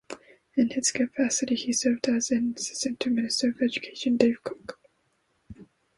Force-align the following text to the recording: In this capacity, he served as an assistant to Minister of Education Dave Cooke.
In 0.55 0.69
this 0.69 0.89
capacity, 0.91 1.53
he 1.53 1.71
served 1.73 2.07
as 2.09 2.31
an 2.31 2.55
assistant 2.57 2.99
to 3.01 3.11
Minister 3.11 3.49
of 3.49 3.61
Education 3.61 4.17
Dave 4.17 4.43
Cooke. 4.43 4.79